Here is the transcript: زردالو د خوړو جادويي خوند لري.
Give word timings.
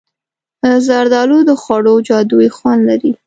زردالو 0.85 1.37
د 1.49 1.51
خوړو 1.61 1.95
جادويي 2.07 2.49
خوند 2.57 2.81
لري. 2.89 3.11